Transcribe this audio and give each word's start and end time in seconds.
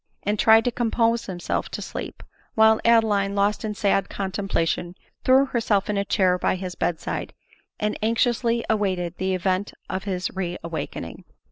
and 0.23 0.39
tried 0.39 0.65
to 0.65 0.71
compose 0.71 1.27
himself 1.27 1.69
to 1.69 1.79
sleep; 1.79 2.23
while 2.55 2.79
Adeline, 2.83 3.35
lost 3.35 3.63
in 3.63 3.75
sad 3.75 4.09
contemplation, 4.09 4.95
threw 5.23 5.45
herself 5.45 5.91
in 5.91 5.95
a 5.95 6.03
chair 6.03 6.39
by 6.39 6.55
his 6.55 6.73
bed 6.73 6.99
side, 6.99 7.33
and 7.79 7.95
anxiously 8.01 8.65
awaited 8.67 9.15
the 9.19 9.35
event 9.35 9.75
of 9.91 10.05
his 10.05 10.31
re 10.31 10.57
awaking. 10.63 11.23